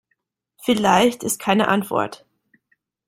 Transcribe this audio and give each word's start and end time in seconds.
Vielleicht 0.63 1.21
ist 1.21 1.37
keine 1.39 1.67
Antwort. 1.67 2.25